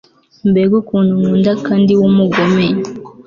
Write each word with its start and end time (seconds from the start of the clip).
mbega 0.49 0.73
ukuntu 0.81 1.11
nkunda 1.19 1.51
kandi 1.67 1.91
w'umugome 1.99 2.65